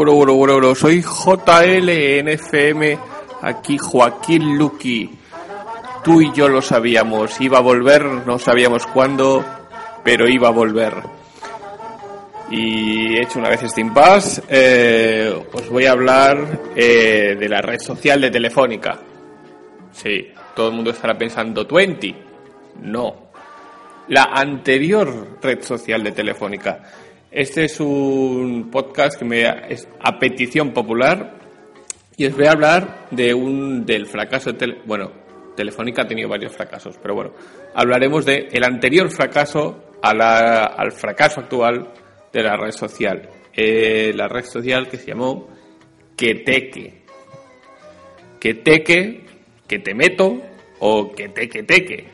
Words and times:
Bueno, 0.00 0.14
bueno, 0.14 0.34
bueno, 0.34 0.52
bueno, 0.54 0.74
soy 0.74 1.02
JLNFM, 1.02 2.98
aquí 3.42 3.76
Joaquín 3.76 4.56
Luqui. 4.56 5.10
Tú 6.02 6.22
y 6.22 6.32
yo 6.32 6.48
lo 6.48 6.62
sabíamos, 6.62 7.38
iba 7.40 7.58
a 7.58 7.62
volver, 7.62 8.02
no 8.04 8.38
sabíamos 8.38 8.86
cuándo, 8.86 9.44
pero 10.02 10.26
iba 10.28 10.48
a 10.48 10.52
volver. 10.52 10.94
Y 12.50 13.16
he 13.16 13.22
hecho 13.22 13.38
una 13.38 13.50
vez 13.50 13.62
este 13.62 13.82
impasse, 13.82 14.42
eh, 14.48 15.46
os 15.52 15.68
voy 15.68 15.84
a 15.84 15.92
hablar 15.92 16.60
eh, 16.74 17.36
de 17.38 17.48
la 17.48 17.60
red 17.60 17.78
social 17.80 18.20
de 18.20 18.30
Telefónica. 18.30 18.98
Sí, 19.92 20.28
todo 20.56 20.70
el 20.70 20.74
mundo 20.74 20.90
estará 20.90 21.18
pensando 21.18 21.66
20. 21.66 22.14
No, 22.82 23.30
la 24.08 24.24
anterior 24.24 25.38
red 25.42 25.62
social 25.62 26.02
de 26.02 26.12
Telefónica. 26.12 26.82
Este 27.30 27.66
es 27.66 27.78
un 27.78 28.70
podcast 28.70 29.18
que 29.18 29.24
me 29.24 29.42
es 29.72 29.86
a 30.00 30.18
petición 30.18 30.72
popular 30.72 31.34
y 32.16 32.26
os 32.26 32.34
voy 32.34 32.46
a 32.46 32.52
hablar 32.52 33.06
de 33.10 33.32
un 33.34 33.86
del 33.86 34.06
fracaso 34.06 34.52
de 34.52 34.58
tele, 34.58 34.78
bueno, 34.84 35.12
Telefónica 35.56 36.02
ha 36.02 36.06
tenido 36.06 36.28
varios 36.28 36.52
fracasos, 36.52 36.96
pero 37.00 37.14
bueno, 37.14 37.32
hablaremos 37.74 38.24
de 38.24 38.48
el 38.52 38.64
anterior 38.64 39.10
fracaso 39.10 39.90
a 40.02 40.14
la, 40.14 40.64
al 40.64 40.92
fracaso 40.92 41.40
actual 41.40 41.88
de 42.32 42.42
la 42.42 42.56
red 42.56 42.72
social. 42.72 43.28
Eh, 43.52 44.12
la 44.14 44.28
red 44.28 44.44
social 44.44 44.88
que 44.88 44.96
se 44.96 45.08
llamó 45.08 45.48
Queteque. 46.16 47.02
Queteque, 48.38 49.26
que 49.66 49.78
te 49.78 49.94
meto 49.94 50.40
o 50.78 51.12
que 51.12 51.28
teque 51.28 51.62
teque. 51.62 52.08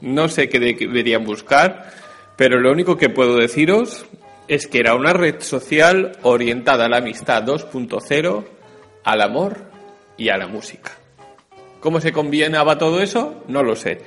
No 0.00 0.28
sé 0.28 0.48
qué 0.48 0.58
deberían 0.58 1.24
buscar, 1.24 1.90
pero 2.36 2.60
lo 2.60 2.70
único 2.70 2.96
que 2.96 3.10
puedo 3.10 3.36
deciros 3.36 4.06
es 4.48 4.66
que 4.66 4.78
era 4.78 4.94
una 4.94 5.12
red 5.12 5.40
social 5.40 6.12
orientada 6.22 6.86
a 6.86 6.88
la 6.88 6.98
amistad 6.98 7.44
2.0, 7.44 8.44
al 9.04 9.20
amor 9.20 9.70
y 10.16 10.30
a 10.30 10.38
la 10.38 10.46
música. 10.46 10.92
¿Cómo 11.80 12.00
se 12.00 12.12
combinaba 12.12 12.76
todo 12.76 13.00
eso? 13.00 13.44
No 13.48 13.62
lo 13.62 13.74
sé. 13.74 13.98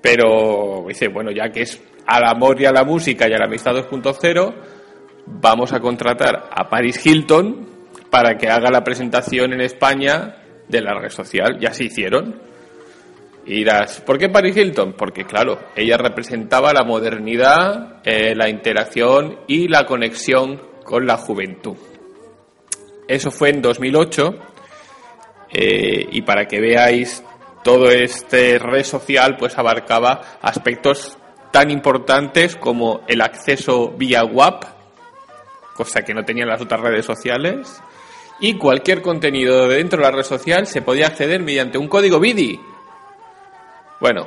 Pero 0.00 0.84
dice, 0.88 1.08
bueno, 1.08 1.30
ya 1.30 1.50
que 1.50 1.62
es 1.62 1.80
al 2.06 2.24
amor 2.24 2.60
y 2.60 2.66
a 2.66 2.72
la 2.72 2.84
música 2.84 3.28
y 3.28 3.32
a 3.32 3.38
la 3.38 3.46
amistad 3.46 3.72
2.0, 3.72 4.54
vamos 5.26 5.72
a 5.72 5.80
contratar 5.80 6.50
a 6.50 6.68
Paris 6.68 7.04
Hilton 7.04 7.68
para 8.10 8.36
que 8.36 8.48
haga 8.48 8.70
la 8.70 8.82
presentación 8.82 9.52
en 9.52 9.60
España 9.60 10.36
de 10.68 10.80
la 10.80 10.98
red 10.98 11.10
social. 11.10 11.58
Ya 11.60 11.72
se 11.72 11.84
hicieron. 11.84 12.40
Y 13.44 13.56
dirás, 13.58 14.00
¿por 14.00 14.18
qué 14.18 14.28
Paris 14.28 14.56
Hilton? 14.56 14.94
Porque, 14.94 15.24
claro, 15.24 15.58
ella 15.74 15.96
representaba 15.96 16.72
la 16.72 16.84
modernidad, 16.84 18.00
eh, 18.04 18.34
la 18.34 18.48
interacción 18.48 19.40
y 19.48 19.68
la 19.68 19.84
conexión 19.84 20.60
con 20.84 21.06
la 21.06 21.16
juventud. 21.16 21.76
Eso 23.08 23.30
fue 23.30 23.50
en 23.50 23.62
2008. 23.62 24.51
Eh, 25.52 26.08
y 26.10 26.22
para 26.22 26.46
que 26.46 26.60
veáis, 26.60 27.22
todo 27.62 27.90
este 27.90 28.58
red 28.58 28.84
social 28.84 29.36
pues 29.36 29.56
abarcaba 29.58 30.38
aspectos 30.40 31.18
tan 31.50 31.70
importantes 31.70 32.56
como 32.56 33.02
el 33.06 33.20
acceso 33.20 33.90
vía 33.90 34.24
WAP, 34.24 34.64
cosa 35.74 36.02
que 36.02 36.14
no 36.14 36.24
tenían 36.24 36.48
las 36.48 36.60
otras 36.60 36.80
redes 36.80 37.04
sociales, 37.04 37.82
y 38.40 38.54
cualquier 38.56 39.02
contenido 39.02 39.68
dentro 39.68 39.98
de 39.98 40.04
la 40.04 40.16
red 40.16 40.24
social 40.24 40.66
se 40.66 40.82
podía 40.82 41.06
acceder 41.06 41.42
mediante 41.42 41.78
un 41.78 41.88
código 41.88 42.18
BIDI. 42.18 42.58
Bueno, 44.00 44.26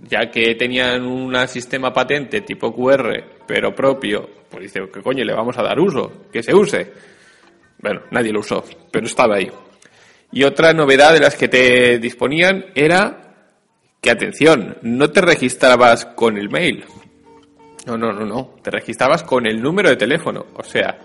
ya 0.00 0.30
que 0.30 0.54
tenían 0.54 1.06
un 1.06 1.36
sistema 1.46 1.92
patente 1.92 2.40
tipo 2.40 2.74
QR, 2.74 3.22
pero 3.46 3.74
propio, 3.74 4.28
pues 4.50 4.64
dice, 4.64 4.80
¿qué 4.92 5.00
coño 5.00 5.24
le 5.24 5.34
vamos 5.34 5.56
a 5.58 5.62
dar 5.62 5.78
uso? 5.78 6.24
Que 6.32 6.42
se 6.42 6.54
use. 6.54 6.92
Bueno, 7.80 8.00
nadie 8.10 8.32
lo 8.32 8.40
usó, 8.40 8.64
pero 8.90 9.06
estaba 9.06 9.36
ahí. 9.36 9.50
Y 10.32 10.44
otra 10.44 10.72
novedad 10.72 11.12
de 11.12 11.20
las 11.20 11.36
que 11.36 11.48
te 11.48 11.98
disponían 11.98 12.66
era 12.74 13.34
que, 14.00 14.10
atención, 14.10 14.76
no 14.82 15.10
te 15.10 15.20
registrabas 15.20 16.06
con 16.06 16.36
el 16.36 16.50
mail. 16.50 16.84
No, 17.86 17.96
no, 17.96 18.12
no, 18.12 18.24
no. 18.24 18.54
Te 18.62 18.70
registrabas 18.70 19.22
con 19.22 19.46
el 19.46 19.62
número 19.62 19.88
de 19.90 19.96
teléfono. 19.96 20.46
O 20.54 20.62
sea, 20.62 20.98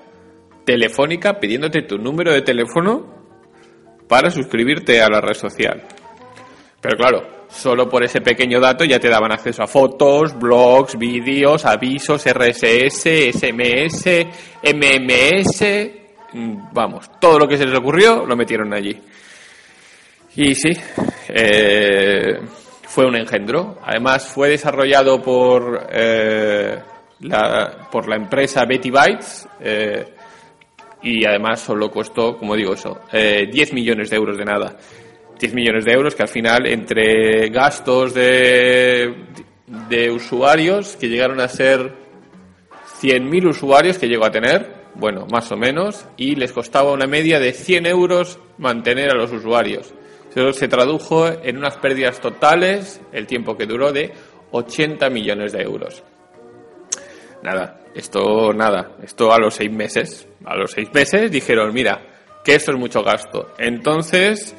Telefónica 0.66 1.40
pidiéndote 1.40 1.82
tu 1.82 1.98
número 1.98 2.32
de 2.32 2.44
teléfono 2.44 3.06
para 4.08 4.30
suscribirte 4.30 5.02
a 5.02 5.10
la 5.10 5.20
red 5.20 5.34
social. 5.34 5.84
Pero 6.80 6.96
claro, 6.96 7.46
solo 7.50 7.90
por 7.90 8.04
ese 8.04 8.22
pequeño 8.22 8.60
dato 8.60 8.86
ya 8.86 9.00
te 9.00 9.10
daban 9.10 9.32
acceso 9.32 9.64
a 9.64 9.68
fotos, 9.68 10.38
blogs, 10.38 10.98
vídeos, 10.98 11.66
avisos, 11.66 12.24
RSS, 12.26 13.32
SMS, 13.34 14.28
MMS, 14.64 15.62
mm, 15.62 15.99
vamos, 16.34 17.10
todo 17.20 17.40
lo 17.40 17.48
que 17.48 17.58
se 17.58 17.66
les 17.66 17.78
ocurrió 17.78 18.26
lo 18.26 18.36
metieron 18.36 18.74
allí. 18.74 19.00
Y 20.36 20.56
sí, 20.56 20.72
eh, 21.28 22.40
fue 22.84 23.06
un 23.06 23.16
engendro. 23.16 23.80
Además 23.84 24.28
fue 24.28 24.50
desarrollado 24.50 25.22
por, 25.22 25.88
eh, 25.92 26.78
la, 27.22 27.88
por 27.92 28.08
la 28.08 28.16
empresa 28.16 28.66
Betty 28.66 28.90
Bytes 28.90 29.48
eh, 29.60 30.06
y 31.02 31.26
además 31.26 31.62
solo 31.62 31.90
costó, 31.90 32.38
como 32.38 32.56
digo 32.56 32.74
eso, 32.74 33.02
10 33.12 33.74
millones 33.74 34.10
de 34.10 34.16
euros 34.16 34.38
de 34.38 34.46
nada. 34.46 34.78
10 35.40 35.54
millones 35.54 35.86
de 35.86 35.94
euros 35.94 36.16
que 36.16 36.24
al 36.24 36.28
final 36.28 36.68
entre 36.68 37.50
gastos 37.50 38.14
de, 38.14 39.26
de 39.88 40.12
usuarios 40.12 40.98
que 40.98 41.08
llegaron 41.08 41.40
a 41.40 41.48
ser 41.48 41.94
100.000 43.02 43.50
usuarios 43.50 43.98
que 43.98 44.08
llegó 44.08 44.26
a 44.26 44.32
tener, 44.32 44.79
bueno, 44.96 45.28
más 45.32 45.52
o 45.52 45.58
menos, 45.58 46.06
y 46.18 46.36
les 46.36 46.52
costaba 46.52 46.92
una 46.92 47.08
media 47.08 47.40
de 47.40 47.54
100 47.54 47.86
euros 47.86 48.40
mantener 48.58 49.12
a 49.12 49.16
los 49.16 49.32
usuarios. 49.32 49.94
Eso 50.30 50.54
se 50.54 50.68
tradujo 50.68 51.28
en 51.28 51.58
unas 51.58 51.78
pérdidas 51.78 52.20
totales, 52.20 53.02
el 53.12 53.26
tiempo 53.26 53.58
que 53.58 53.66
duró, 53.66 53.92
de 53.92 54.14
80 54.52 55.10
millones 55.10 55.52
de 55.52 55.62
euros. 55.62 56.04
Nada, 57.42 57.80
esto 57.96 58.54
nada, 58.54 58.98
esto 59.02 59.34
a 59.34 59.40
los 59.40 59.56
seis 59.56 59.72
meses, 59.72 60.28
a 60.46 60.56
los 60.56 60.72
seis 60.72 60.90
meses 60.94 61.32
dijeron, 61.32 61.74
mira, 61.74 62.02
que 62.44 62.56
esto 62.56 62.72
es 62.72 62.78
mucho 62.78 63.04
gasto. 63.04 63.54
Entonces 63.58 64.56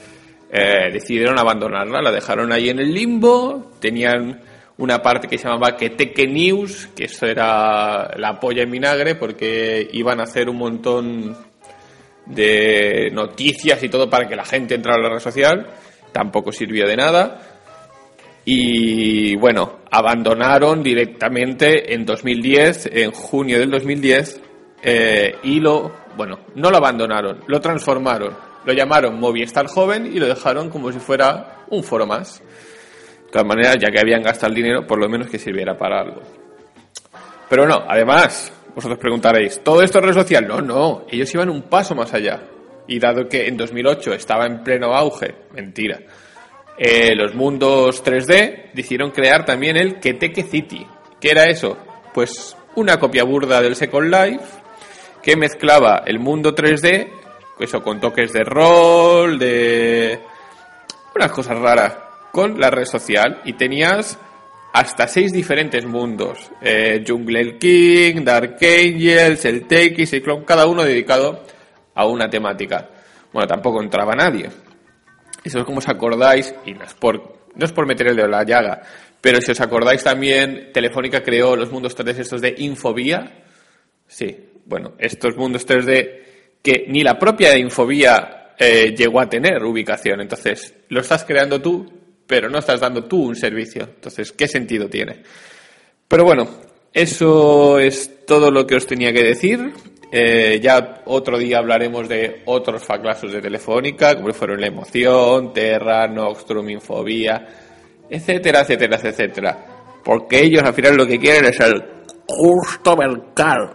eh, 0.51 0.91
decidieron 0.93 1.39
abandonarla, 1.39 2.03
la 2.03 2.11
dejaron 2.11 2.53
ahí 2.53 2.71
en 2.71 2.81
el 2.81 2.93
limbo, 2.93 3.71
tenían 3.81 4.41
una 4.81 5.03
parte 5.03 5.29
que 5.29 5.39
se 5.39 5.45
llamaba 5.45 5.77
Keteke 5.77 6.27
News, 6.27 6.89
que 6.97 7.05
eso 7.05 7.27
era 7.27 8.17
la 8.17 8.41
polla 8.41 8.63
en 8.63 8.71
vinagre, 8.71 9.15
porque 9.15 9.89
iban 9.93 10.21
a 10.21 10.25
hacer 10.25 10.49
un 10.49 10.57
montón 10.57 11.37
de 12.27 13.11
noticias 13.13 13.83
y 13.83 13.89
todo 13.89 14.09
para 14.09 14.27
que 14.27 14.37
la 14.37 14.45
gente 14.45 14.75
entrara 14.75 14.99
a 14.99 15.03
la 15.03 15.15
red 15.15 15.21
social, 15.21 15.67
tampoco 16.13 16.51
sirvió 16.51 16.87
de 16.87 16.97
nada. 16.97 17.43
Y 18.47 19.37
bueno, 19.37 19.81
abandonaron 19.91 20.83
directamente 20.83 21.93
en 21.93 22.07
2010, 22.07 22.89
en 22.93 23.11
junio 23.11 23.59
del 23.59 23.71
2010, 23.71 24.41
eh, 24.83 25.35
y 25.43 25.61
lo, 25.61 25.93
bueno, 26.17 26.39
no 26.55 26.71
lo 26.71 26.79
abandonaron, 26.79 27.41
lo 27.47 27.61
transformaron. 27.61 28.35
Lo 28.65 28.73
llamaron 28.73 29.21
Movistar 29.21 29.67
Joven 29.67 30.07
y 30.07 30.19
lo 30.19 30.27
dejaron 30.27 30.71
como 30.71 30.91
si 30.91 30.99
fuera 30.99 31.65
un 31.69 31.83
foro 31.83 32.07
más. 32.07 32.43
De 33.31 33.35
todas 33.35 33.47
maneras, 33.47 33.77
ya 33.81 33.91
que 33.93 34.01
habían 34.01 34.25
gastado 34.25 34.49
el 34.51 34.57
dinero, 34.57 34.85
por 34.85 34.99
lo 34.99 35.09
menos 35.09 35.29
que 35.29 35.39
sirviera 35.39 35.79
para 35.79 36.01
algo. 36.01 36.21
Pero 37.49 37.65
no, 37.65 37.85
además, 37.87 38.53
vosotros 38.75 38.99
preguntaréis, 38.99 39.63
¿todo 39.63 39.83
esto 39.83 40.01
es 40.01 40.05
red 40.05 40.15
social? 40.15 40.49
No, 40.49 40.61
no, 40.61 41.07
ellos 41.09 41.33
iban 41.33 41.49
un 41.49 41.63
paso 41.63 41.95
más 41.95 42.13
allá. 42.13 42.43
Y 42.89 42.99
dado 42.99 43.29
que 43.29 43.47
en 43.47 43.57
2008 43.57 44.15
estaba 44.15 44.47
en 44.47 44.65
pleno 44.65 44.93
auge, 44.93 45.33
mentira, 45.53 46.01
eh, 46.77 47.15
los 47.15 47.37
mundos 47.37 48.03
3D 48.03 48.73
decidieron 48.73 49.13
crear 49.13 49.45
también 49.45 49.77
el 49.77 50.01
Keteke 50.01 50.43
City. 50.43 50.85
¿Qué 51.21 51.31
era 51.31 51.45
eso? 51.45 51.77
Pues 52.13 52.57
una 52.75 52.99
copia 52.99 53.23
burda 53.23 53.63
del 53.63 53.77
Second 53.77 54.13
Life 54.13 54.45
que 55.23 55.37
mezclaba 55.37 56.03
el 56.05 56.19
mundo 56.19 56.53
3D, 56.53 57.09
eso 57.61 57.81
con 57.81 58.01
toques 58.01 58.33
de 58.33 58.43
rol, 58.43 59.39
de 59.39 60.19
unas 61.15 61.31
cosas 61.31 61.59
raras, 61.59 61.95
con 62.33 62.59
la 62.59 62.71
red 62.71 62.85
social 62.85 63.41
y 63.45 63.55
tenías 63.55 64.19
hasta 64.73 65.09
seis 65.09 65.33
diferentes 65.33 65.85
mundos. 65.85 66.51
Eh, 66.63 67.05
Jungle 67.07 67.59
King, 67.59 68.25
Dark 68.25 68.59
Angels, 68.61 69.45
el 69.45 69.67
TX, 69.67 70.13
el 70.13 70.23
Clone, 70.23 70.45
cada 70.45 70.67
uno 70.67 70.85
dedicado 70.85 71.45
a 71.95 72.07
una 72.07 72.29
temática. 72.29 72.89
Bueno, 73.33 73.47
tampoco 73.47 73.83
entraba 73.83 74.15
nadie. 74.15 74.49
Eso 75.43 75.59
es 75.59 75.65
como 75.65 75.79
os 75.79 75.89
acordáis, 75.89 76.55
y 76.67 76.75
no 76.75 76.85
es 76.85 76.95
por, 76.95 77.47
no 77.55 77.65
es 77.65 77.73
por 77.73 77.87
meter 77.87 78.09
el 78.09 78.17
dedo 78.17 78.29
la 78.29 78.45
llaga, 78.45 78.83
pero 79.21 79.41
si 79.41 79.53
os 79.53 79.61
acordáis 79.61 80.03
también, 80.03 80.71
Telefónica 80.73 81.23
creó 81.23 81.57
los 81.57 81.71
mundos 81.71 81.97
3D 81.97 82.19
estos 82.19 82.41
de 82.41 82.55
Infobía. 82.59 83.45
Sí, 84.07 84.51
bueno, 84.65 84.95
estos 84.99 85.37
mundos 85.37 85.67
3D 85.67 86.21
que 86.63 86.87
ni 86.89 87.03
la 87.03 87.19
propia 87.19 87.57
Infobía 87.57 88.55
eh, 88.59 88.95
llegó 88.97 89.21
a 89.21 89.29
tener 89.29 89.63
ubicación. 89.63 90.21
Entonces, 90.21 90.75
lo 90.89 91.01
estás 91.01 91.25
creando 91.25 91.61
tú, 91.61 92.00
pero 92.31 92.49
no 92.49 92.61
estás 92.61 92.79
dando 92.79 93.03
tú 93.07 93.25
un 93.25 93.35
servicio. 93.35 93.83
Entonces, 93.83 94.31
¿qué 94.31 94.47
sentido 94.47 94.89
tiene? 94.89 95.21
Pero 96.07 96.23
bueno, 96.23 96.49
eso 96.93 97.81
es 97.81 98.25
todo 98.25 98.53
lo 98.53 98.65
que 98.65 98.77
os 98.77 98.87
tenía 98.87 99.13
que 99.13 99.25
decir. 99.25 99.73
Eh, 100.13 100.61
ya 100.63 101.03
otro 101.07 101.37
día 101.39 101.59
hablaremos 101.59 102.09
de 102.09 102.43
otros 102.47 102.85
faclasos 102.85 103.33
de 103.33 103.41
Telefónica, 103.41 104.15
como 104.15 104.33
fueron 104.33 104.61
La 104.61 104.69
Emoción, 104.69 105.53
Terra, 105.53 106.07
Noxtrum, 106.07 106.71
Infobía, 106.71 107.49
etcétera, 108.09 108.61
etcétera, 108.61 109.01
etcétera. 109.03 109.67
Porque 110.05 110.45
ellos 110.45 110.63
al 110.63 110.75
final 110.75 110.97
lo 110.97 111.07
que 111.09 111.19
quieren 111.19 111.47
es 111.47 111.59
el 111.59 111.83
justo 112.29 112.97
mercado, 112.97 113.73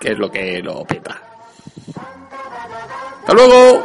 que 0.00 0.12
es 0.12 0.18
lo 0.18 0.30
que 0.30 0.60
lo 0.62 0.82
peta. 0.84 1.20
¡Hasta 3.20 3.34
luego! 3.34 3.84